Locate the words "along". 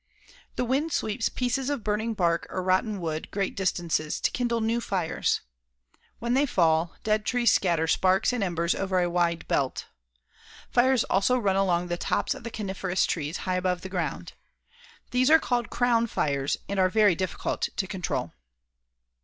11.55-11.85